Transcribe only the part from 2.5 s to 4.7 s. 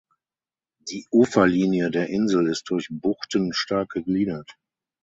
durch Buchten stark gegliedert.